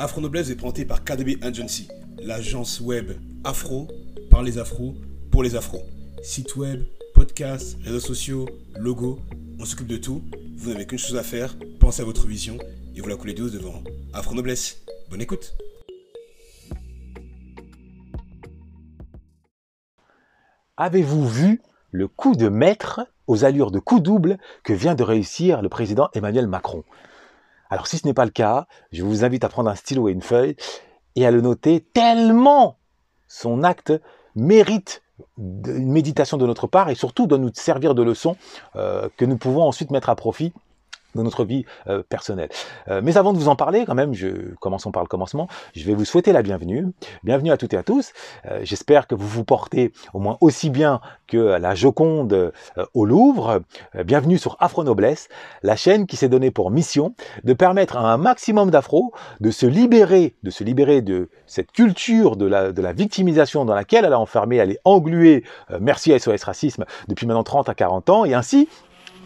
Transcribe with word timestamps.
Afro 0.00 0.20
Noblesse 0.20 0.48
est 0.48 0.54
présenté 0.54 0.84
par 0.84 1.02
KDB 1.02 1.38
Agency, 1.42 1.88
l'agence 2.22 2.80
web 2.80 3.10
afro 3.42 3.88
par 4.30 4.44
les 4.44 4.56
afros 4.56 4.94
pour 5.32 5.42
les 5.42 5.56
afros. 5.56 5.82
Site 6.22 6.54
web, 6.54 6.84
podcast, 7.14 7.76
réseaux 7.82 7.98
sociaux, 7.98 8.48
logo, 8.78 9.18
on 9.58 9.64
s'occupe 9.64 9.88
de 9.88 9.96
tout. 9.96 10.22
Vous 10.56 10.70
n'avez 10.70 10.86
qu'une 10.86 11.00
chose 11.00 11.16
à 11.16 11.24
faire, 11.24 11.56
pensez 11.80 12.00
à 12.00 12.04
votre 12.04 12.28
vision 12.28 12.58
et 12.94 13.00
vous 13.00 13.08
la 13.08 13.16
coulez 13.16 13.34
douce 13.34 13.50
devant 13.50 13.82
Afro 14.12 14.36
Noblesse. 14.36 14.84
Bonne 15.10 15.20
écoute. 15.20 15.56
Avez-vous 20.76 21.26
vu 21.26 21.60
le 21.90 22.06
coup 22.06 22.36
de 22.36 22.48
maître 22.48 23.00
aux 23.26 23.44
allures 23.44 23.72
de 23.72 23.80
coup 23.80 23.98
double 23.98 24.38
que 24.62 24.72
vient 24.72 24.94
de 24.94 25.02
réussir 25.02 25.60
le 25.60 25.68
président 25.68 26.08
Emmanuel 26.14 26.46
Macron? 26.46 26.84
Alors 27.70 27.86
si 27.86 27.98
ce 27.98 28.06
n'est 28.06 28.14
pas 28.14 28.24
le 28.24 28.30
cas, 28.30 28.66
je 28.92 29.02
vous 29.02 29.24
invite 29.24 29.44
à 29.44 29.48
prendre 29.48 29.70
un 29.70 29.74
stylo 29.74 30.08
et 30.08 30.12
une 30.12 30.22
feuille 30.22 30.56
et 31.16 31.26
à 31.26 31.30
le 31.30 31.40
noter 31.40 31.80
tellement 31.80 32.78
son 33.26 33.62
acte 33.62 33.92
mérite 34.34 35.02
une 35.36 35.90
méditation 35.90 36.36
de 36.36 36.46
notre 36.46 36.66
part 36.66 36.90
et 36.90 36.94
surtout 36.94 37.26
doit 37.26 37.38
nous 37.38 37.50
servir 37.52 37.94
de 37.94 38.02
leçon 38.02 38.36
euh, 38.76 39.08
que 39.16 39.24
nous 39.24 39.36
pouvons 39.36 39.62
ensuite 39.62 39.90
mettre 39.90 40.08
à 40.08 40.16
profit 40.16 40.52
dans 41.14 41.22
notre 41.22 41.44
vie 41.44 41.64
euh, 41.88 42.02
personnelle. 42.08 42.50
Euh, 42.88 43.00
mais 43.02 43.16
avant 43.16 43.32
de 43.32 43.38
vous 43.38 43.48
en 43.48 43.56
parler, 43.56 43.84
quand 43.86 43.94
même, 43.94 44.12
je, 44.14 44.54
commençons 44.60 44.92
par 44.92 45.02
le 45.02 45.08
commencement, 45.08 45.48
je 45.74 45.84
vais 45.84 45.94
vous 45.94 46.04
souhaiter 46.04 46.32
la 46.32 46.42
bienvenue. 46.42 46.86
Bienvenue 47.24 47.50
à 47.50 47.56
toutes 47.56 47.72
et 47.72 47.76
à 47.76 47.82
tous. 47.82 48.12
Euh, 48.46 48.60
j'espère 48.62 49.06
que 49.06 49.14
vous 49.14 49.26
vous 49.26 49.44
portez 49.44 49.92
au 50.12 50.18
moins 50.18 50.36
aussi 50.40 50.68
bien 50.70 51.00
que 51.26 51.36
la 51.36 51.74
Joconde 51.74 52.52
au 52.94 53.04
Louvre. 53.04 53.62
bienvenue 54.04 54.38
sur 54.38 54.56
Afro 54.60 54.82
Noblesse, 54.82 55.28
la 55.62 55.76
chaîne 55.76 56.06
qui 56.06 56.16
s'est 56.16 56.28
donnée 56.28 56.50
pour 56.50 56.70
mission 56.70 57.14
de 57.44 57.52
permettre 57.52 57.96
à 57.98 58.12
un 58.12 58.16
maximum 58.16 58.70
d'afro 58.70 59.12
de 59.40 59.50
se 59.50 59.66
libérer, 59.66 60.34
de 60.42 60.50
se 60.50 60.64
libérer 60.64 61.02
de 61.02 61.28
cette 61.46 61.70
culture 61.72 62.36
de 62.36 62.46
la, 62.46 62.72
de 62.72 62.80
la 62.80 62.92
victimisation 62.92 63.66
dans 63.66 63.74
laquelle 63.74 64.06
elle 64.06 64.12
est 64.12 64.16
enfermée, 64.16 64.56
elle 64.56 64.70
est 64.70 64.80
engluée, 64.84 65.44
merci 65.80 66.12
à 66.14 66.18
SOS 66.18 66.44
Racisme, 66.44 66.84
depuis 67.08 67.26
maintenant 67.26 67.44
30 67.44 67.68
à 67.68 67.74
40 67.74 68.10
ans, 68.10 68.24
et 68.24 68.32
ainsi 68.32 68.68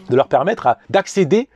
de 0.09 0.15
leur 0.15 0.27
permettre 0.27 0.77
d'accéder 0.89 1.49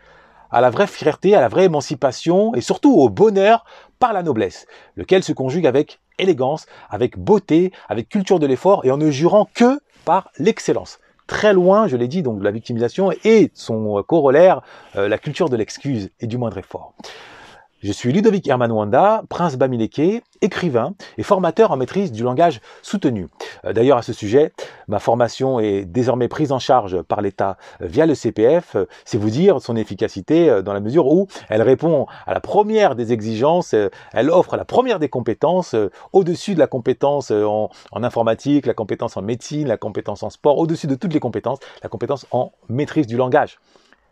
à 0.51 0.61
la 0.61 0.69
vraie 0.69 0.87
fierté, 0.87 1.35
à 1.35 1.41
la 1.41 1.47
vraie 1.47 1.65
émancipation 1.65 2.53
et 2.55 2.61
surtout 2.61 2.93
au 2.93 3.09
bonheur 3.09 3.65
par 3.99 4.13
la 4.13 4.23
noblesse, 4.23 4.67
lequel 4.95 5.23
se 5.23 5.33
conjugue 5.33 5.65
avec 5.65 5.99
élégance, 6.19 6.65
avec 6.89 7.17
beauté, 7.17 7.71
avec 7.89 8.09
culture 8.09 8.39
de 8.39 8.47
l'effort 8.47 8.85
et 8.85 8.91
en 8.91 8.97
ne 8.97 9.11
jurant 9.11 9.47
que 9.53 9.79
par 10.05 10.29
l'excellence. 10.37 10.99
Très 11.27 11.53
loin, 11.53 11.87
je 11.87 11.97
l'ai 11.97 12.07
dit, 12.07 12.23
donc 12.23 12.39
de 12.39 12.43
la 12.43 12.51
victimisation 12.51 13.11
et 13.25 13.51
son 13.53 14.01
corollaire, 14.03 14.61
euh, 14.95 15.09
la 15.09 15.17
culture 15.17 15.49
de 15.49 15.57
l'excuse 15.57 16.09
et 16.21 16.27
du 16.27 16.37
moindre 16.37 16.57
effort. 16.57 16.93
Je 17.87 17.93
suis 17.93 18.11
Ludovic 18.11 18.45
Herman 18.45 18.69
Wanda, 18.69 19.23
prince 19.29 19.55
Bamileke, 19.55 20.21
écrivain 20.41 20.93
et 21.17 21.23
formateur 21.23 21.71
en 21.71 21.77
maîtrise 21.77 22.11
du 22.11 22.21
langage 22.21 22.59
soutenu. 22.81 23.29
Euh, 23.63 23.71
d'ailleurs, 23.71 23.97
à 23.97 24.01
ce 24.01 24.11
sujet, 24.11 24.51
ma 24.89 24.99
formation 24.99 25.61
est 25.61 25.85
désormais 25.85 26.27
prise 26.27 26.51
en 26.51 26.59
charge 26.59 27.01
par 27.03 27.21
l'État 27.21 27.55
via 27.79 28.05
le 28.05 28.13
CPF. 28.13 28.75
Euh, 28.75 28.87
c'est 29.05 29.17
vous 29.17 29.29
dire 29.29 29.61
son 29.61 29.77
efficacité 29.77 30.49
euh, 30.49 30.61
dans 30.61 30.73
la 30.73 30.81
mesure 30.81 31.07
où 31.07 31.29
elle 31.47 31.61
répond 31.61 32.07
à 32.25 32.33
la 32.33 32.41
première 32.41 32.93
des 32.93 33.13
exigences, 33.13 33.73
elle 34.11 34.31
offre 34.31 34.57
la 34.57 34.65
première 34.65 34.99
des 34.99 35.07
compétences 35.07 35.73
au-dessus 36.11 36.55
de 36.55 36.59
la 36.59 36.67
compétence 36.67 37.31
en, 37.31 37.69
en 37.93 38.03
informatique, 38.03 38.65
la 38.65 38.73
compétence 38.73 39.15
en 39.15 39.21
médecine, 39.21 39.69
la 39.69 39.77
compétence 39.77 40.23
en 40.23 40.29
sport, 40.29 40.57
au-dessus 40.57 40.87
de 40.87 40.95
toutes 40.95 41.13
les 41.13 41.21
compétences, 41.21 41.59
la 41.81 41.87
compétence 41.87 42.25
en 42.31 42.51
maîtrise 42.67 43.07
du 43.07 43.15
langage. 43.15 43.59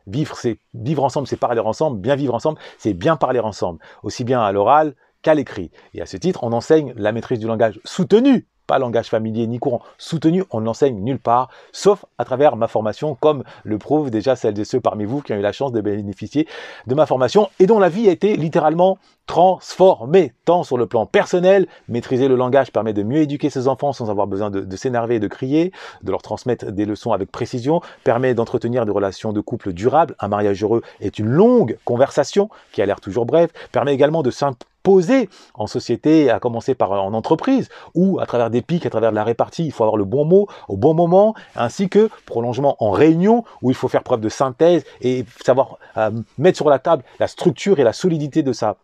Vivre, 0.07 1.03
ensemble, 1.03 1.27
c'est 1.27 1.37
parler 1.37 1.59
ensemble. 1.59 1.99
Bien 1.99 2.15
vivre 2.15 2.33
ensemble, 2.33 2.59
c'est 2.77 2.93
bien 2.93 3.15
parler 3.15 3.39
ensemble, 3.39 3.79
aussi 4.03 4.23
bien 4.23 4.41
à 4.41 4.51
l'oral 4.51 4.95
qu'à 5.21 5.33
l'écrit. 5.33 5.71
Et 5.93 6.01
à 6.01 6.05
ce 6.05 6.17
titre, 6.17 6.43
on 6.43 6.51
enseigne 6.51 6.93
la 6.95 7.11
maîtrise 7.11 7.39
du 7.39 7.47
langage 7.47 7.79
soutenu 7.83 8.47
pas 8.65 8.79
langage 8.79 9.09
familier 9.09 9.47
ni 9.47 9.59
courant, 9.59 9.81
soutenu, 9.97 10.43
on 10.51 10.59
ne 10.59 10.65
l'enseigne 10.65 10.99
nulle 10.99 11.19
part, 11.19 11.49
sauf 11.71 12.05
à 12.17 12.25
travers 12.25 12.55
ma 12.55 12.67
formation, 12.67 13.15
comme 13.15 13.43
le 13.63 13.77
prouvent 13.77 14.09
déjà 14.09 14.35
celles 14.35 14.59
et 14.59 14.65
ceux 14.65 14.79
parmi 14.79 15.05
vous 15.05 15.21
qui 15.21 15.33
ont 15.33 15.37
eu 15.37 15.41
la 15.41 15.51
chance 15.51 15.71
de 15.71 15.81
bénéficier 15.81 16.47
de 16.87 16.95
ma 16.95 17.05
formation 17.05 17.49
et 17.59 17.67
dont 17.67 17.79
la 17.79 17.89
vie 17.89 18.09
a 18.09 18.11
été 18.11 18.35
littéralement 18.35 18.97
transformée, 19.25 20.33
tant 20.45 20.63
sur 20.63 20.77
le 20.77 20.85
plan 20.85 21.05
personnel, 21.05 21.67
maîtriser 21.87 22.27
le 22.27 22.35
langage 22.35 22.71
permet 22.71 22.93
de 22.93 23.03
mieux 23.03 23.21
éduquer 23.21 23.49
ses 23.49 23.67
enfants 23.67 23.93
sans 23.93 24.09
avoir 24.09 24.27
besoin 24.27 24.49
de, 24.49 24.75
s'énerver 24.75 25.15
et 25.15 25.19
de 25.19 25.27
crier, 25.27 25.71
de 26.03 26.11
leur 26.11 26.21
transmettre 26.21 26.71
des 26.71 26.85
leçons 26.85 27.11
avec 27.11 27.31
précision, 27.31 27.81
permet 28.03 28.33
d'entretenir 28.33 28.85
des 28.85 28.91
relations 28.91 29.33
de 29.33 29.41
couple 29.41 29.73
durables, 29.73 30.15
un 30.19 30.27
mariage 30.27 30.63
heureux 30.63 30.81
est 31.01 31.19
une 31.19 31.27
longue 31.27 31.77
conversation 31.85 32.49
qui 32.71 32.81
a 32.81 32.85
l'air 32.85 33.01
toujours 33.01 33.25
brève, 33.25 33.49
permet 33.71 33.93
également 33.93 34.23
de 34.23 34.31
s'imposer 34.31 34.69
poser 34.85 35.29
en 35.55 35.65
société, 35.65 36.29
à 36.29 36.39
commencer 36.39 36.75
par 36.75 36.91
en 36.91 37.13
entreprise, 37.13 37.69
ou 37.95 38.19
à 38.19 38.27
travers 38.27 38.51
des 38.51 38.61
pics, 38.61 38.85
à 38.85 38.91
travers 38.91 39.09
de 39.09 39.15
la 39.15 39.23
répartie, 39.23 39.65
il 39.65 39.71
faut 39.71 39.83
avoir 39.83 39.97
le 39.97 40.05
bon 40.05 40.25
mot 40.25 40.47
au 40.69 40.77
bon 40.77 40.93
moment, 40.93 41.33
ainsi 41.55 41.89
que 41.89 42.09
prolongement 42.27 42.77
en 42.79 42.91
réunion, 42.91 43.43
où 43.63 43.71
il 43.71 43.75
faut 43.75 43.87
faire 43.87 44.03
preuve 44.03 44.21
de 44.21 44.29
synthèse 44.29 44.85
et 45.01 45.25
savoir 45.43 45.79
euh, 45.97 46.11
mettre 46.37 46.57
sur 46.57 46.69
la 46.69 46.77
table 46.77 47.03
la 47.19 47.27
structure 47.27 47.79
et 47.79 47.83
la 47.83 47.93
solidité 47.93 48.43
de 48.43 48.53
sa 48.53 48.77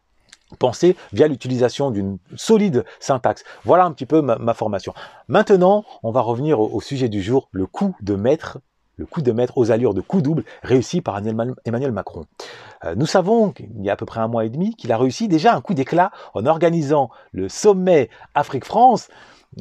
pensée 0.59 0.95
via 1.13 1.27
l'utilisation 1.27 1.91
d'une 1.91 2.17
solide 2.35 2.85
syntaxe. 2.99 3.43
Voilà 3.65 3.85
un 3.85 3.91
petit 3.91 4.05
peu 4.05 4.21
ma, 4.21 4.53
formation. 4.53 4.93
Maintenant, 5.27 5.83
on 6.03 6.11
va 6.11 6.21
revenir 6.21 6.59
au, 6.59 6.69
au 6.71 6.81
sujet 6.81 7.09
du 7.09 7.21
jour, 7.21 7.49
le 7.51 7.65
coup 7.65 7.95
de 8.01 8.15
maître 8.15 8.59
le 8.97 9.07
coup 9.07 9.21
de 9.21 9.31
maître 9.31 9.57
aux 9.57 9.71
allures 9.71 9.95
de 9.95 10.01
coup 10.01 10.21
double 10.21 10.43
réussi 10.61 11.01
par 11.01 11.17
Emmanuel 11.17 11.91
Macron. 11.91 12.25
Euh, 12.85 12.93
nous 12.95 13.07
savons 13.07 13.51
qu'il 13.51 13.81
y 13.81 13.89
a 13.89 13.93
à 13.93 13.95
peu 13.95 14.05
près 14.05 14.19
un 14.19 14.27
mois 14.27 14.45
et 14.45 14.49
demi 14.49 14.75
qu'il 14.75 14.91
a 14.91 14.97
réussi 14.97 15.27
déjà 15.27 15.55
un 15.55 15.61
coup 15.61 15.73
d'éclat 15.73 16.11
en 16.35 16.45
organisant 16.45 17.09
le 17.31 17.49
sommet 17.49 18.09
Afrique-France, 18.35 19.09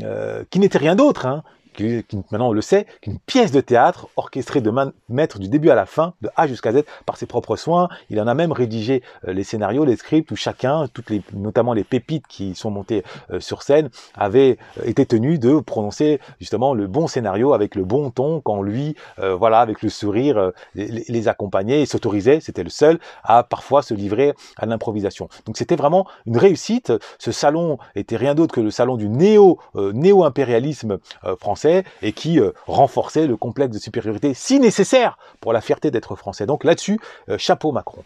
euh, 0.03 0.45
qui 0.51 0.61
n'était 0.61 0.79
rien 0.79 0.95
d'autre 0.95 1.27
hein, 1.27 1.43
qui, 1.75 2.05
maintenant 2.31 2.49
on 2.49 2.53
le 2.53 2.61
sait, 2.61 2.87
qu'une 3.01 3.19
pièce 3.19 3.53
de 3.53 3.61
théâtre 3.61 4.09
orchestrée 4.17 4.61
de 4.61 4.71
maître 5.09 5.39
du 5.39 5.49
début 5.49 5.71
à 5.71 5.75
la 5.75 5.87
fin, 5.87 6.15
de 6.21 6.31
A 6.37 6.47
jusqu'à 6.47 6.73
Z, 6.73 6.83
par 7.07 7.17
ses 7.17 7.27
propres 7.27 7.57
soins. 7.57 7.89
Il 8.09 8.21
en 8.21 8.27
a 8.27 8.35
même 8.35 8.53
rédigé 8.53 9.03
euh, 9.27 9.33
les 9.33 9.45
scénarios, 9.45 9.85
les 9.85 9.97
scripts, 9.97 10.31
où 10.31 10.37
chacun, 10.37 10.87
toutes 10.93 11.11
les, 11.11 11.23
notamment 11.33 11.73
les 11.73 11.85
pépites 11.85 12.27
qui 12.27 12.55
sont 12.55 12.71
montées 12.71 13.05
euh, 13.31 13.41
sur 13.41 13.63
scène, 13.63 13.91
avaient 14.15 14.59
euh, 14.79 14.85
été 14.85 15.07
tenus 15.07 15.39
de 15.41 15.59
prononcer 15.61 16.21
justement 16.39 16.75
le 16.75 16.87
bon 16.87 17.07
scénario 17.07 17.53
avec 17.53 17.75
le 17.75 17.85
bon 17.85 18.11
ton, 18.11 18.41
quand 18.41 18.63
lui, 18.63 18.97
voilà, 19.19 19.61
avec 19.61 19.83
le 19.83 19.89
sourire, 19.89 20.53
les, 20.75 21.05
les 21.09 21.29
accompagnait 21.29 21.83
et 21.83 21.87
s'autorisait, 21.87 22.41
c'était 22.41 22.63
le 22.63 22.71
seul, 22.71 22.99
à 23.23 23.43
parfois 23.43 23.83
se 23.83 23.95
livrer 23.95 24.35
à 24.57 24.67
l'improvisation. 24.67 25.29
Donc 25.47 25.57
c'était 25.57 25.77
vraiment 25.77 26.07
une 26.27 26.37
réussite. 26.37 26.93
Ce 27.19 27.33
salon 27.33 27.79
était 27.95 28.17
rien 28.17 28.35
d'autre 28.35 28.55
que 28.55 28.61
le 28.61 28.71
salon 28.71 28.97
du 28.97 29.09
néo, 29.09 29.59
néo-impérialisme 29.75 30.99
français 31.39 31.60
et 32.03 32.13
qui 32.13 32.41
euh, 32.41 32.53
renforçait 32.67 33.27
le 33.27 33.37
complexe 33.37 33.75
de 33.75 33.79
supériorité 33.79 34.35
si 34.35 34.61
nécessaire 34.61 35.19
pour 35.41 35.53
la 35.53 35.61
fierté 35.61 35.91
d'être 35.91 36.17
français. 36.17 36.47
Donc 36.47 36.65
là-dessus, 36.65 36.99
euh, 37.29 37.39
chapeau 37.39 37.73
Macron. 37.73 38.03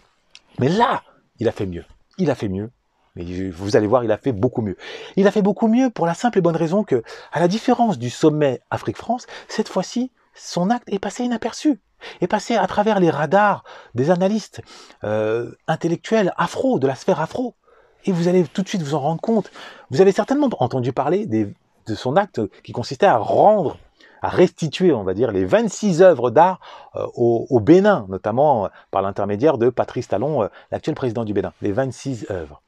Mais 0.58 0.68
là, 0.68 1.02
il 1.38 1.48
a 1.48 1.52
fait 1.52 1.66
mieux. 1.66 1.84
Il 2.18 2.30
a 2.30 2.34
fait 2.34 2.48
mieux. 2.48 2.70
Mais 3.16 3.24
vous 3.50 3.76
allez 3.76 3.86
voir, 3.86 4.02
il 4.02 4.10
a 4.10 4.18
fait 4.18 4.32
beaucoup 4.32 4.62
mieux. 4.62 4.76
Il 5.16 5.26
a 5.26 5.30
fait 5.30 5.42
beaucoup 5.42 5.68
mieux 5.68 5.90
pour 5.90 6.06
la 6.06 6.14
simple 6.14 6.38
et 6.38 6.40
bonne 6.40 6.56
raison 6.56 6.82
que, 6.82 7.02
à 7.32 7.40
la 7.40 7.48
différence 7.48 7.98
du 7.98 8.10
sommet 8.10 8.60
Afrique-France, 8.70 9.26
cette 9.48 9.68
fois-ci, 9.68 10.10
son 10.34 10.68
acte 10.70 10.88
est 10.88 10.98
passé 10.98 11.22
inaperçu, 11.22 11.78
est 12.20 12.26
passé 12.26 12.56
à 12.56 12.66
travers 12.66 12.98
les 12.98 13.10
radars 13.10 13.62
des 13.94 14.10
analystes 14.10 14.62
euh, 15.04 15.52
intellectuels 15.68 16.32
afro, 16.36 16.80
de 16.80 16.88
la 16.88 16.96
sphère 16.96 17.20
afro. 17.20 17.54
Et 18.04 18.12
vous 18.12 18.26
allez 18.26 18.44
tout 18.44 18.62
de 18.62 18.68
suite 18.68 18.82
vous 18.82 18.94
en 18.94 19.00
rendre 19.00 19.20
compte. 19.20 19.50
Vous 19.90 20.00
avez 20.00 20.12
certainement 20.12 20.50
entendu 20.58 20.92
parler 20.92 21.24
des 21.26 21.48
de 21.86 21.94
son 21.94 22.16
acte 22.16 22.40
qui 22.62 22.72
consistait 22.72 23.06
à 23.06 23.16
rendre, 23.16 23.78
à 24.22 24.28
restituer, 24.28 24.92
on 24.92 25.04
va 25.04 25.14
dire, 25.14 25.32
les 25.32 25.44
26 25.44 26.02
œuvres 26.02 26.30
d'art 26.30 26.60
euh, 26.96 27.06
au, 27.14 27.60
Bénin, 27.60 28.06
notamment 28.08 28.66
euh, 28.66 28.68
par 28.90 29.02
l'intermédiaire 29.02 29.58
de 29.58 29.68
Patrice 29.68 30.08
Talon, 30.08 30.44
euh, 30.44 30.48
l'actuel 30.70 30.94
président 30.94 31.24
du 31.24 31.34
Bénin. 31.34 31.52
Les 31.60 31.72
26 31.72 32.26
œuvres. 32.30 32.62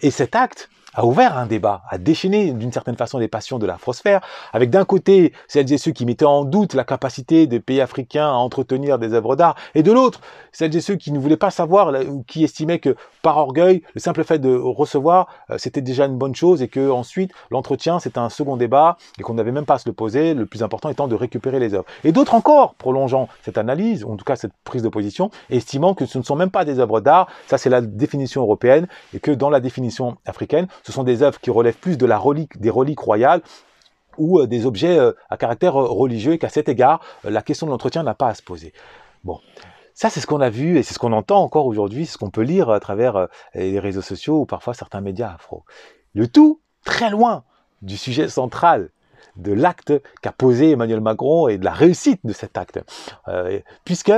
Et 0.00 0.10
cet 0.10 0.36
acte 0.36 0.68
a 0.94 1.06
ouvert 1.06 1.38
un 1.38 1.46
débat, 1.46 1.82
a 1.88 1.98
déchaîné 1.98 2.52
d'une 2.52 2.72
certaine 2.72 2.96
façon 2.96 3.18
les 3.18 3.28
passions 3.28 3.58
de 3.58 3.66
la 3.66 3.78
frosphère, 3.78 4.20
avec 4.52 4.70
d'un 4.70 4.84
côté 4.84 5.32
celles 5.48 5.72
et 5.72 5.78
ceux 5.78 5.92
qui 5.92 6.04
mettaient 6.04 6.24
en 6.26 6.44
doute 6.44 6.74
la 6.74 6.84
capacité 6.84 7.46
des 7.46 7.60
pays 7.60 7.80
africains 7.80 8.28
à 8.28 8.34
entretenir 8.34 8.98
des 8.98 9.14
œuvres 9.14 9.36
d'art, 9.36 9.54
et 9.74 9.82
de 9.82 9.92
l'autre 9.92 10.20
celles 10.52 10.74
et 10.76 10.80
ceux 10.80 10.96
qui 10.96 11.12
ne 11.12 11.18
voulaient 11.18 11.36
pas 11.36 11.50
savoir 11.50 11.92
ou 12.08 12.22
qui 12.24 12.44
estimaient 12.44 12.78
que 12.78 12.94
par 13.22 13.38
orgueil, 13.38 13.82
le 13.94 14.00
simple 14.00 14.22
fait 14.24 14.38
de 14.38 14.54
recevoir, 14.54 15.28
euh, 15.50 15.56
c'était 15.58 15.80
déjà 15.80 16.04
une 16.06 16.18
bonne 16.18 16.34
chose, 16.34 16.60
et 16.60 16.68
que 16.68 16.90
ensuite 16.90 17.30
l'entretien 17.50 17.98
c'était 17.98 18.18
un 18.18 18.28
second 18.28 18.56
débat, 18.56 18.98
et 19.18 19.22
qu'on 19.22 19.34
n'avait 19.34 19.52
même 19.52 19.64
pas 19.64 19.74
à 19.74 19.78
se 19.78 19.88
le 19.88 19.94
poser, 19.94 20.34
le 20.34 20.46
plus 20.46 20.62
important 20.62 20.90
étant 20.90 21.08
de 21.08 21.14
récupérer 21.14 21.58
les 21.58 21.74
œuvres. 21.74 21.86
Et 22.04 22.12
d'autres 22.12 22.34
encore, 22.34 22.74
prolongeant 22.74 23.28
cette 23.42 23.56
analyse, 23.56 24.04
ou 24.04 24.12
en 24.12 24.16
tout 24.16 24.24
cas 24.24 24.36
cette 24.36 24.52
prise 24.64 24.82
de 24.82 24.88
position, 24.88 25.30
estimant 25.48 25.94
que 25.94 26.04
ce 26.04 26.18
ne 26.18 26.22
sont 26.22 26.36
même 26.36 26.50
pas 26.50 26.64
des 26.64 26.78
œuvres 26.80 27.00
d'art, 27.00 27.28
ça 27.46 27.56
c'est 27.56 27.70
la 27.70 27.80
définition 27.80 28.42
européenne, 28.42 28.88
et 29.14 29.20
que 29.20 29.30
dans 29.30 29.50
la 29.50 29.60
définition 29.60 30.16
africaine, 30.26 30.66
ce 30.82 30.92
sont 30.92 31.04
des 31.04 31.22
œuvres 31.22 31.40
qui 31.40 31.50
relèvent 31.50 31.78
plus 31.78 31.96
de 31.96 32.06
la 32.06 32.18
relique, 32.18 32.60
des 32.60 32.70
reliques 32.70 33.00
royales 33.00 33.42
ou 34.18 34.40
euh, 34.40 34.46
des 34.46 34.66
objets 34.66 34.98
euh, 34.98 35.12
à 35.30 35.36
caractère 35.36 35.80
euh, 35.80 35.86
religieux 35.86 36.32
et 36.32 36.38
qu'à 36.38 36.48
cet 36.48 36.68
égard, 36.68 37.00
la 37.24 37.42
question 37.42 37.66
de 37.66 37.70
l'entretien 37.70 38.02
n'a 38.02 38.14
pas 38.14 38.28
à 38.28 38.34
se 38.34 38.42
poser. 38.42 38.72
Bon, 39.24 39.40
Ça, 39.94 40.10
c'est 40.10 40.20
ce 40.20 40.26
qu'on 40.26 40.40
a 40.40 40.50
vu 40.50 40.78
et 40.78 40.82
c'est 40.82 40.94
ce 40.94 40.98
qu'on 40.98 41.12
entend 41.12 41.42
encore 41.42 41.66
aujourd'hui, 41.66 42.06
ce 42.06 42.18
qu'on 42.18 42.30
peut 42.30 42.42
lire 42.42 42.70
à 42.70 42.80
travers 42.80 43.28
les 43.54 43.78
réseaux 43.78 44.02
sociaux 44.02 44.40
ou 44.40 44.46
parfois 44.46 44.74
certains 44.74 45.00
médias 45.00 45.34
afro. 45.34 45.64
Le 46.14 46.28
tout 46.28 46.60
très 46.84 47.10
loin 47.10 47.44
du 47.82 47.96
sujet 47.96 48.28
central 48.28 48.90
de 49.36 49.52
l'acte 49.52 49.92
qu'a 50.20 50.32
posé 50.32 50.70
Emmanuel 50.70 51.00
Macron 51.00 51.48
et 51.48 51.58
de 51.58 51.64
la 51.64 51.72
réussite 51.72 52.20
de 52.24 52.32
cet 52.32 52.58
acte. 52.58 52.80
Euh, 53.28 53.60
puisque 53.84 54.12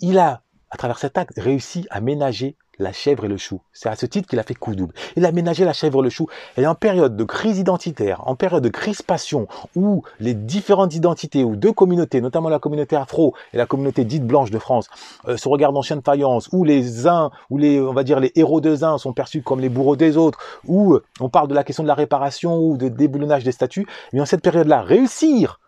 il 0.00 0.18
a, 0.18 0.42
à 0.70 0.76
travers 0.76 0.98
cet 0.98 1.18
acte, 1.18 1.34
réussi 1.36 1.86
à 1.90 2.00
ménager 2.00 2.56
la 2.78 2.92
chèvre 2.92 3.24
et 3.24 3.28
le 3.28 3.36
chou. 3.36 3.60
C'est 3.72 3.88
à 3.88 3.96
ce 3.96 4.06
titre 4.06 4.28
qu'il 4.28 4.38
a 4.38 4.42
fait 4.42 4.54
coup 4.54 4.74
double. 4.74 4.94
Il 5.16 5.24
a 5.24 5.32
ménagé 5.32 5.64
la 5.64 5.72
chèvre 5.72 6.00
et 6.00 6.04
le 6.04 6.10
chou. 6.10 6.26
Et 6.56 6.66
en 6.66 6.74
période 6.74 7.16
de 7.16 7.24
crise 7.24 7.58
identitaire, 7.58 8.26
en 8.26 8.36
période 8.36 8.62
de 8.62 8.68
crispation, 8.68 9.48
où 9.74 10.02
les 10.20 10.34
différentes 10.34 10.94
identités 10.94 11.44
ou 11.44 11.56
deux 11.56 11.72
communautés, 11.72 12.20
notamment 12.20 12.48
la 12.48 12.58
communauté 12.58 12.96
afro 12.96 13.34
et 13.52 13.56
la 13.56 13.66
communauté 13.66 14.04
dite 14.04 14.26
blanche 14.26 14.50
de 14.50 14.58
France, 14.58 14.88
euh, 15.26 15.36
se 15.36 15.48
regardent 15.48 15.76
en 15.76 15.82
chien 15.82 15.96
de 15.96 16.02
faïence, 16.02 16.48
où 16.52 16.64
les 16.64 17.06
uns, 17.06 17.30
où 17.50 17.58
les, 17.58 17.80
on 17.80 17.92
va 17.92 18.04
dire, 18.04 18.20
les 18.20 18.32
héros 18.36 18.60
des 18.60 18.84
uns 18.84 18.98
sont 18.98 19.12
perçus 19.12 19.42
comme 19.42 19.60
les 19.60 19.68
bourreaux 19.68 19.96
des 19.96 20.16
autres, 20.16 20.38
où 20.66 20.94
euh, 20.94 21.04
on 21.20 21.28
parle 21.28 21.48
de 21.48 21.54
la 21.54 21.64
question 21.64 21.82
de 21.82 21.88
la 21.88 21.94
réparation 21.94 22.58
ou 22.58 22.76
de 22.76 22.88
déboulonnage 22.88 23.44
des 23.44 23.52
statuts, 23.52 23.86
mais 24.12 24.20
en 24.20 24.26
cette 24.26 24.42
période-là, 24.42 24.82
réussir 24.82 25.60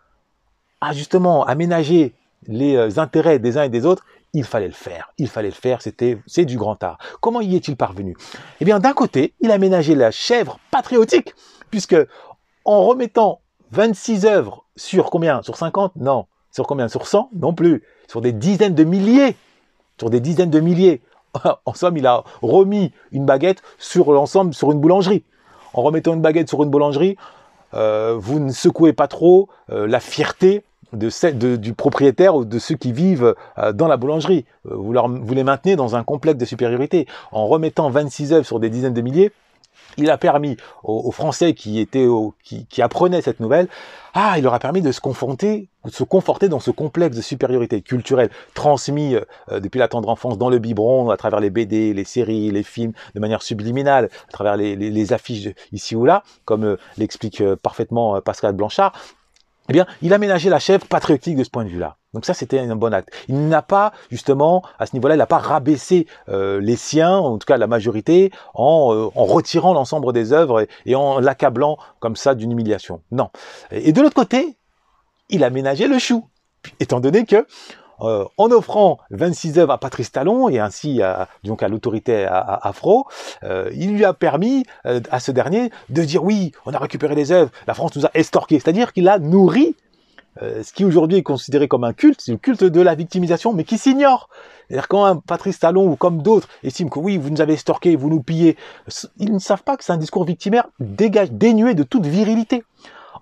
à 0.81 0.93
justement 0.93 1.45
aménager 1.45 2.15
les 2.47 2.77
euh, 2.77 2.89
intérêts 2.99 3.39
des 3.39 3.59
uns 3.59 3.65
et 3.65 3.69
des 3.69 3.87
autres, 3.87 4.05
il 4.32 4.44
fallait 4.44 4.67
le 4.67 4.73
faire. 4.73 5.12
Il 5.19 5.29
fallait 5.29 5.49
le 5.49 5.55
faire, 5.55 5.82
c'était, 5.82 6.19
c'est 6.27 6.44
du 6.44 6.56
grand 6.56 6.82
art. 6.82 6.99
Comment 7.21 7.41
y 7.41 7.56
est-il 7.56 7.77
parvenu? 7.77 8.17
Eh 8.61 8.65
bien, 8.65 8.79
d'un 8.79 8.93
côté, 8.93 9.35
il 9.41 9.50
a 9.50 9.59
ménagé 9.59 9.94
la 9.94 10.11
chèvre 10.11 10.59
patriotique, 10.71 11.35
puisque 11.71 11.97
en 12.65 12.82
remettant 12.85 13.41
26 13.73 14.27
œuvres 14.27 14.65
sur 14.77 15.11
combien? 15.11 15.43
Sur 15.43 15.56
50 15.56 15.97
Non. 15.97 16.27
Sur 16.53 16.67
combien? 16.67 16.88
Sur 16.88 17.06
100 17.06 17.31
Non 17.35 17.55
plus. 17.55 17.82
Sur 18.09 18.21
des 18.21 18.32
dizaines 18.32 18.75
de 18.75 18.85
milliers. 18.85 19.37
Sur 19.99 20.11
des 20.11 20.21
dizaines 20.21 20.50
de 20.50 20.61
milliers. 20.61 21.03
En 21.65 21.75
somme, 21.75 21.97
il 21.97 22.06
a 22.06 22.25
remis 22.43 22.93
une 23.12 23.25
baguette 23.25 23.62
sur 23.79 24.12
l'ensemble, 24.12 24.53
sur 24.53 24.73
une 24.73 24.81
boulangerie. 24.81 25.23
En 25.75 25.82
remettant 25.82 26.15
une 26.15 26.21
baguette 26.21 26.49
sur 26.49 26.62
une 26.65 26.71
boulangerie, 26.71 27.17
euh, 27.75 28.17
vous 28.19 28.41
ne 28.41 28.50
secouez 28.50 28.93
pas 28.93 29.06
trop 29.06 29.49
euh, 29.71 29.87
la 29.87 30.00
fierté 30.00 30.65
de, 30.93 31.57
du 31.57 31.75
propriétaire 31.75 32.35
ou 32.35 32.45
de 32.45 32.59
ceux 32.59 32.77
qui 32.77 32.93
vivent 32.93 33.35
euh, 33.59 33.73
dans 33.73 33.89
la 33.89 33.97
boulangerie. 33.97 34.45
Euh, 34.67 34.75
vous, 34.77 34.93
leur, 34.93 35.09
vous 35.09 35.35
les 35.35 35.45
maintenez 35.45 35.77
dans 35.77 35.97
un 35.97 36.03
complexe 36.03 36.39
de 36.39 36.45
supériorité. 36.45 37.07
En 37.33 37.47
remettant 37.47 37.91
26 37.91 38.33
œuvres 38.33 38.47
sur 38.47 38.61
des 38.61 38.71
dizaines 38.71 38.95
de 38.95 39.01
milliers, 39.01 39.33
il 39.97 40.11
a 40.11 40.19
permis 40.19 40.57
aux, 40.85 41.11
Français 41.11 41.53
qui 41.53 41.81
étaient 41.81 42.07
qui, 42.45 42.67
qui, 42.67 42.81
apprenaient 42.81 43.23
cette 43.23 43.41
nouvelle, 43.41 43.67
ah, 44.15 44.35
il 44.37 44.45
leur 44.45 44.55
a 44.55 44.59
permis 44.61 44.83
de 44.83 44.93
se 44.93 45.01
confronter, 45.01 45.69
de 45.85 45.91
se 45.91 46.05
conforter 46.05 46.49
dans 46.49 46.61
ce 46.61 46.71
complexe 46.71 47.17
de 47.17 47.23
supériorité 47.23 47.83
culturelle 47.83 48.31
transmis 48.55 49.17
euh, 49.17 49.61
depuis 49.61 49.79
la 49.79 49.89
tendre 49.89 50.09
enfance 50.09 50.39
dans 50.39 50.49
le 50.49 50.59
biberon, 50.59 51.11
à 51.11 51.17
travers 51.17 51.41
les 51.41 51.51
BD, 51.51 51.93
les 51.93 52.05
séries, 52.05 52.51
les 52.51 52.63
films, 52.63 52.93
de 53.15 53.21
manière 53.21 53.43
subliminale, 53.43 54.11
à 54.29 54.33
travers 54.33 54.57
les, 54.57 54.77
les, 54.77 55.13
affiches 55.13 55.49
ici 55.73 55.97
ou 55.97 56.05
là, 56.05 56.23
comme 56.45 56.77
l'explique 56.97 57.43
parfaitement 57.63 58.21
Pascal 58.21 58.53
Blanchard 58.53 58.93
eh 59.70 59.72
bien, 59.72 59.87
il 60.02 60.12
a 60.12 60.19
ménagé 60.19 60.50
la 60.50 60.58
chèvre 60.58 60.84
patriotique 60.87 61.37
de 61.37 61.44
ce 61.44 61.50
point 61.50 61.64
de 61.64 61.69
vue-là. 61.69 61.96
Donc 62.12 62.25
ça, 62.26 62.34
c'était 62.34 62.58
un 62.58 62.75
bon 62.75 62.93
acte. 62.93 63.08
Il 63.28 63.46
n'a 63.46 63.62
pas, 63.62 63.93
justement, 64.11 64.64
à 64.81 64.87
ce 64.87 64.94
niveau-là, 64.94 65.14
il 65.14 65.19
n'a 65.19 65.28
pas 65.28 65.38
rabaissé 65.38 66.08
euh, 66.28 66.61
les 66.61 66.75
siens, 66.75 67.17
en 67.19 67.38
tout 67.38 67.46
cas 67.46 67.56
la 67.56 67.69
majorité, 67.69 68.32
en, 68.52 68.93
euh, 68.93 69.06
retirant 69.14 69.72
l'ensemble 69.72 70.12
des 70.12 70.32
œuvres 70.32 70.67
et, 70.87 70.96
en 70.96 71.20
l'accablant 71.20 71.78
comme 72.00 72.17
ça 72.17 72.34
d'une 72.34 72.50
humiliation. 72.50 73.00
Non. 73.12 73.31
Et, 73.70 73.93
de 73.93 74.02
l'autre 74.02 74.17
côté, 74.17 74.56
il 75.28 75.44
a 75.44 75.50
ménagé 75.50 75.87
le 75.87 76.00
chou, 76.00 76.28
étant 76.81 76.99
donné 76.99 77.25
que 77.25 77.46
euh, 78.02 78.25
en 78.38 78.50
offrant 78.50 78.99
26 79.11 79.58
œuvres 79.58 79.73
à 79.73 79.79
Patrice 79.79 80.12
Talon 80.12 80.49
et 80.49 80.58
ainsi 80.58 81.02
à, 81.02 81.29
donc 81.44 81.62
à 81.62 81.69
l'autorité 81.69 82.26
afro, 82.31 83.06
euh, 83.43 83.70
il 83.75 83.94
lui 83.94 84.05
a 84.05 84.12
permis 84.12 84.64
euh, 84.87 85.00
à 85.11 85.20
ce 85.20 85.32
dernier 85.32 85.70
de 85.88 86.02
dire 86.02 86.25
oui, 86.25 86.52
on 86.67 86.73
a 86.73 86.79
récupéré 86.79 87.14
les 87.14 87.32
œuvres, 87.32 87.50
la 87.67 87.75
France 87.75 87.97
nous 87.97 88.06
a 88.06 88.11
estorqués, 88.14 88.58
c'est-à-dire 88.58 88.93
qu'il 88.93 89.08
a 89.08 89.19
nourri 89.19 89.76
ce 90.62 90.73
qui 90.73 90.87
aujourd'hui 90.87 91.19
est 91.19 91.23
considéré 91.23 91.69
comme 91.69 91.85
un 91.85 91.93
culte, 91.93 92.23
c'est 92.23 92.32
le 92.32 92.38
culte 92.38 92.64
de 92.64 92.81
la 92.81 92.94
victimisation, 92.94 93.52
mais 93.52 93.64
qui 93.64 93.76
s'ignore. 93.76 94.31
C'est-à-dire 94.69 94.88
quand 94.88 95.05
un 95.05 95.17
Patrice 95.17 95.58
Talon 95.58 95.87
ou 95.87 95.96
comme 95.96 96.23
d'autres 96.23 96.49
estiment 96.62 96.88
que 96.88 96.99
oui, 96.99 97.19
vous 97.19 97.29
nous 97.29 97.43
avez 97.43 97.55
estorqués, 97.55 97.94
vous 97.94 98.08
nous 98.08 98.23
pillez, 98.23 98.56
ils 99.19 99.35
ne 99.35 99.38
savent 99.38 99.64
pas 99.64 99.76
que 99.76 99.85
c'est 99.85 99.93
un 99.93 99.99
discours 99.99 100.25
victimaire 100.25 100.69
dégage, 100.79 101.32
dénué 101.32 101.75
de 101.75 101.82
toute 101.82 102.06
virilité. 102.06 102.62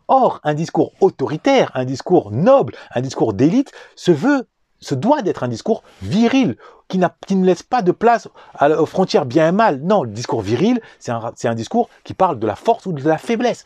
Or, 0.06 0.40
un 0.44 0.54
discours 0.54 0.92
autoritaire, 1.00 1.70
un 1.74 1.84
discours 1.84 2.31
noble, 2.31 2.74
un 2.94 3.00
discours 3.00 3.34
d'élite 3.34 3.72
se 3.96 4.10
veut 4.10 4.46
ce 4.80 4.94
doit 4.94 5.22
d'être 5.22 5.42
un 5.42 5.48
discours 5.48 5.82
viril, 6.02 6.56
qui, 6.88 7.00
qui, 7.26 7.36
ne 7.36 7.44
laisse 7.44 7.62
pas 7.62 7.82
de 7.82 7.92
place 7.92 8.28
aux 8.60 8.86
frontières 8.86 9.26
bien 9.26 9.48
et 9.48 9.52
mal. 9.52 9.80
Non, 9.82 10.02
le 10.02 10.10
discours 10.10 10.40
viril, 10.40 10.80
c'est 10.98 11.12
un, 11.12 11.32
un, 11.44 11.54
discours 11.54 11.88
qui 12.04 12.14
parle 12.14 12.38
de 12.38 12.46
la 12.46 12.56
force 12.56 12.86
ou 12.86 12.92
de 12.92 13.06
la 13.06 13.19
faiblesse. 13.19 13.64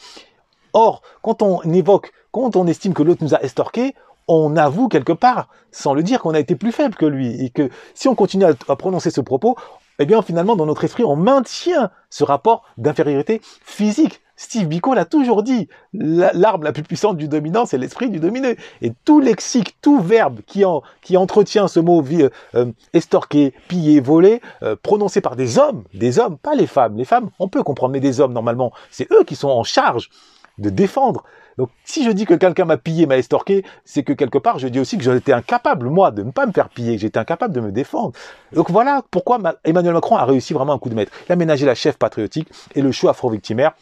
Or, 0.72 1.02
quand 1.22 1.42
on 1.42 1.62
évoque, 1.62 2.12
quand 2.32 2.56
on 2.56 2.66
estime 2.66 2.94
que 2.94 3.02
l'autre 3.02 3.22
nous 3.22 3.34
a 3.34 3.42
estorqués, 3.42 3.94
on 4.28 4.56
avoue 4.56 4.88
quelque 4.88 5.12
part, 5.12 5.48
sans 5.70 5.94
le 5.94 6.02
dire, 6.02 6.20
qu'on 6.20 6.34
a 6.34 6.40
été 6.40 6.56
plus 6.56 6.72
faible 6.72 6.94
que 6.94 7.06
lui. 7.06 7.44
Et 7.44 7.50
que 7.50 7.70
si 7.94 8.08
on 8.08 8.14
continue 8.14 8.44
à, 8.44 8.52
à 8.68 8.76
prononcer 8.76 9.10
ce 9.10 9.20
propos, 9.20 9.56
eh 9.98 10.06
bien 10.06 10.22
finalement, 10.22 10.56
dans 10.56 10.66
notre 10.66 10.84
esprit, 10.84 11.04
on 11.04 11.16
maintient 11.16 11.90
ce 12.10 12.24
rapport 12.24 12.64
d'infériorité 12.78 13.40
physique. 13.64 14.20
Steve 14.42 14.66
Biko 14.66 14.92
l'a 14.92 15.04
toujours 15.04 15.44
dit, 15.44 15.68
l'arme 15.94 16.64
la 16.64 16.72
plus 16.72 16.82
puissante 16.82 17.16
du 17.16 17.28
dominant, 17.28 17.64
c'est 17.64 17.78
l'esprit 17.78 18.10
du 18.10 18.18
dominé. 18.18 18.56
Et 18.82 18.92
tout 19.04 19.20
lexique, 19.20 19.76
tout 19.80 20.00
verbe 20.00 20.40
qui, 20.48 20.64
en, 20.64 20.82
qui 21.00 21.16
entretient 21.16 21.68
ce 21.68 21.78
mot 21.78 22.02
euh, 22.02 22.28
euh, 22.56 22.72
estorquer, 22.92 23.54
piller, 23.68 24.00
voler, 24.00 24.42
euh, 24.64 24.74
prononcé 24.74 25.20
par 25.20 25.36
des 25.36 25.58
hommes, 25.58 25.84
des 25.94 26.18
hommes, 26.18 26.38
pas 26.38 26.56
les 26.56 26.66
femmes. 26.66 26.96
Les 26.96 27.04
femmes, 27.04 27.30
on 27.38 27.46
peut 27.46 27.62
comprendre, 27.62 27.92
mais 27.92 28.00
des 28.00 28.20
hommes, 28.20 28.32
normalement, 28.32 28.72
c'est 28.90 29.10
eux 29.12 29.22
qui 29.22 29.36
sont 29.36 29.48
en 29.48 29.62
charge 29.62 30.10
de 30.58 30.70
défendre. 30.70 31.22
Donc, 31.56 31.68
si 31.84 32.02
je 32.02 32.10
dis 32.10 32.24
que 32.24 32.34
quelqu'un 32.34 32.64
m'a 32.64 32.78
pillé, 32.78 33.06
m'a 33.06 33.18
estorqué, 33.18 33.64
c'est 33.84 34.02
que 34.02 34.12
quelque 34.12 34.38
part, 34.38 34.58
je 34.58 34.66
dis 34.66 34.80
aussi 34.80 34.98
que 34.98 35.04
j'étais 35.04 35.32
incapable, 35.32 35.88
moi, 35.88 36.10
de 36.10 36.24
ne 36.24 36.32
pas 36.32 36.46
me 36.46 36.52
faire 36.52 36.68
piller, 36.68 36.98
j'étais 36.98 37.18
incapable 37.18 37.54
de 37.54 37.60
me 37.60 37.70
défendre. 37.70 38.12
Donc 38.52 38.72
voilà 38.72 39.02
pourquoi 39.12 39.38
Emmanuel 39.64 39.94
Macron 39.94 40.16
a 40.16 40.24
réussi 40.24 40.52
vraiment 40.52 40.72
un 40.72 40.78
coup 40.78 40.88
de 40.88 40.96
maître. 40.96 41.12
Il 41.28 41.32
a 41.32 41.36
ménagé 41.36 41.64
la 41.64 41.76
chef 41.76 41.96
patriotique 41.96 42.48
et 42.74 42.82
le 42.82 42.90
choix 42.90 43.12
afro-victimaire 43.12 43.74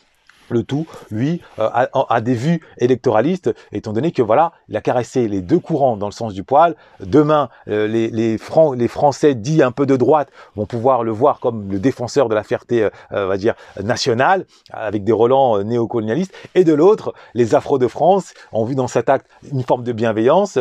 le 0.51 0.63
tout, 0.63 0.87
lui, 1.11 1.41
euh, 1.59 1.69
a, 1.73 2.21
des 2.21 2.35
vues 2.35 2.61
électoralistes, 2.79 3.55
étant 3.73 3.93
donné 3.93 4.13
que 4.13 4.23
voilà, 4.23 4.53
il 4.69 4.77
a 4.77 4.81
caressé 4.81 5.29
les 5.29 5.41
deux 5.41 5.59
courants 5.59 5.97
dans 5.97 6.07
le 6.07 6.13
sens 6.13 6.35
du 6.35 6.45
poil. 6.45 6.77
Demain, 7.01 7.49
euh, 7.69 7.87
les, 7.87 8.09
les, 8.09 8.39
les 8.77 8.89
Français 8.89 9.35
dits 9.35 9.63
un 9.63 9.73
peu 9.73 9.87
de 9.87 9.97
droite 9.97 10.29
vont 10.57 10.67
pouvoir 10.67 11.05
le 11.05 11.13
voir 11.13 11.41
comme 11.41 11.71
le 11.71 11.79
défenseur 11.79 12.29
de 12.29 12.35
la 12.35 12.43
fierté, 12.43 12.85
euh, 12.85 12.91
on 13.13 13.27
va 13.27 13.37
dire, 13.37 13.55
nationale, 13.83 14.45
avec 14.73 15.05
des 15.05 15.13
relents 15.13 15.63
néocolonialistes. 15.63 16.35
Et 16.55 16.65
de 16.65 16.75
l'autre, 16.75 17.15
les 17.35 17.55
Afro 17.55 17.79
de 17.79 17.87
France 17.87 18.35
ont 18.53 18.65
vu 18.65 18.75
dans 18.75 18.89
cet 18.89 19.09
acte 19.09 19.27
une 19.51 19.63
forme 19.63 19.85
de 19.85 19.93
bienveillance, 19.93 20.59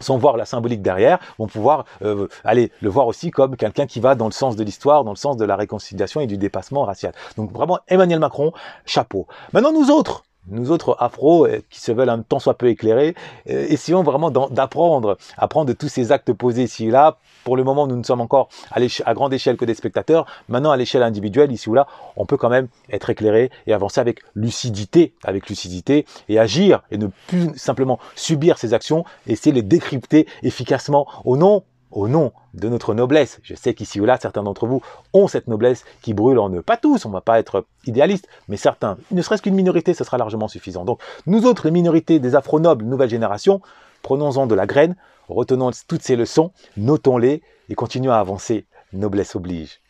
sans 0.00 0.16
voir 0.16 0.36
la 0.36 0.44
symbolique 0.44 0.82
derrière, 0.82 1.18
vont 1.38 1.46
pouvoir 1.46 1.84
euh, 2.02 2.28
aller 2.44 2.72
le 2.80 2.88
voir 2.88 3.06
aussi 3.06 3.30
comme 3.30 3.56
quelqu'un 3.56 3.86
qui 3.86 4.00
va 4.00 4.14
dans 4.14 4.26
le 4.26 4.32
sens 4.32 4.56
de 4.56 4.64
l'histoire, 4.64 5.04
dans 5.04 5.12
le 5.12 5.16
sens 5.16 5.36
de 5.36 5.44
la 5.44 5.56
réconciliation 5.56 6.20
et 6.20 6.26
du 6.26 6.38
dépassement 6.38 6.84
racial. 6.84 7.12
Donc 7.36 7.52
vraiment, 7.52 7.78
Emmanuel 7.88 8.18
Macron, 8.18 8.52
chapeau. 8.84 9.26
Maintenant, 9.52 9.72
nous 9.72 9.90
autres, 9.90 10.24
nous 10.48 10.70
autres 10.70 10.96
afro 10.98 11.46
euh, 11.46 11.60
qui 11.70 11.80
se 11.80 11.92
veulent 11.92 12.08
un 12.08 12.22
tant 12.22 12.38
soit 12.38 12.54
peu 12.54 12.68
éclairés, 12.68 13.14
euh, 13.48 13.66
essayons 13.68 14.02
vraiment 14.02 14.30
d'apprendre, 14.30 15.16
apprendre 15.36 15.66
de 15.66 15.72
tous 15.72 15.88
ces 15.88 16.12
actes 16.12 16.32
posés 16.32 16.64
ici 16.64 16.86
et 16.86 16.90
là. 16.90 17.18
Pour 17.44 17.56
le 17.56 17.64
moment, 17.64 17.86
nous 17.86 17.96
ne 17.96 18.02
sommes 18.02 18.20
encore 18.20 18.48
à, 18.70 18.80
à 19.04 19.14
grande 19.14 19.32
échelle 19.32 19.56
que 19.56 19.64
des 19.64 19.74
spectateurs. 19.74 20.26
Maintenant, 20.48 20.70
à 20.70 20.76
l'échelle 20.76 21.02
individuelle, 21.02 21.52
ici 21.52 21.68
ou 21.70 21.74
là, 21.74 21.86
on 22.16 22.26
peut 22.26 22.36
quand 22.36 22.50
même 22.50 22.68
être 22.90 23.10
éclairé 23.10 23.50
et 23.66 23.72
avancer 23.72 24.00
avec 24.00 24.20
lucidité, 24.34 25.14
avec 25.24 25.48
lucidité 25.48 26.06
et 26.28 26.38
agir 26.38 26.82
et 26.90 26.98
ne 26.98 27.08
plus 27.28 27.56
simplement 27.56 27.98
subir 28.14 28.58
ces 28.58 28.74
actions, 28.74 29.04
essayer 29.26 29.52
de 29.52 29.56
les 29.56 29.62
décrypter 29.62 30.26
efficacement 30.42 31.06
au 31.24 31.36
nom 31.36 31.64
au 31.90 32.08
nom 32.08 32.32
de 32.54 32.68
notre 32.68 32.94
noblesse. 32.94 33.40
Je 33.42 33.54
sais 33.54 33.74
qu'ici 33.74 34.00
ou 34.00 34.04
là, 34.04 34.18
certains 34.20 34.42
d'entre 34.42 34.66
vous 34.66 34.82
ont 35.12 35.28
cette 35.28 35.48
noblesse 35.48 35.84
qui 36.02 36.14
brûle 36.14 36.38
en 36.38 36.50
eux. 36.50 36.62
Pas 36.62 36.76
tous, 36.76 37.04
on 37.04 37.08
ne 37.08 37.14
va 37.14 37.20
pas 37.20 37.38
être 37.38 37.66
idéaliste, 37.86 38.28
mais 38.48 38.56
certains. 38.56 38.98
Ne 39.10 39.22
serait-ce 39.22 39.42
qu'une 39.42 39.54
minorité, 39.54 39.94
ce 39.94 40.04
sera 40.04 40.18
largement 40.18 40.48
suffisant. 40.48 40.84
Donc, 40.84 41.00
nous 41.26 41.46
autres, 41.46 41.66
les 41.66 41.70
minorités 41.70 42.18
des 42.18 42.34
afro-nobles, 42.34 42.84
nouvelle 42.84 43.10
génération, 43.10 43.60
prenons-en 44.02 44.46
de 44.46 44.54
la 44.54 44.66
graine, 44.66 44.96
retenons 45.28 45.70
toutes 45.86 46.02
ces 46.02 46.16
leçons, 46.16 46.52
notons-les 46.76 47.42
et 47.68 47.74
continuons 47.74 48.12
à 48.12 48.18
avancer. 48.18 48.66
Noblesse 48.92 49.36
oblige. 49.36 49.80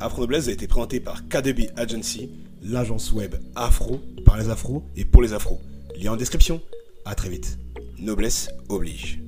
Afro 0.00 0.22
Noblesse 0.22 0.48
a 0.48 0.52
été 0.52 0.66
présenté 0.66 0.98
par 0.98 1.28
KDB 1.28 1.70
Agency, 1.76 2.30
l'agence 2.62 3.12
web 3.12 3.36
afro, 3.54 4.00
par 4.24 4.38
les 4.38 4.48
afros 4.48 4.82
et 4.96 5.04
pour 5.04 5.22
les 5.22 5.32
afros. 5.32 5.60
Lien 5.96 6.12
en 6.12 6.16
description. 6.16 6.60
À 7.04 7.14
très 7.14 7.28
vite. 7.28 7.58
Noblesse 7.98 8.48
oblige. 8.68 9.20